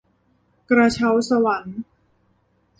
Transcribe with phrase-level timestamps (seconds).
[0.69, 1.79] กระเช้าสวรรค์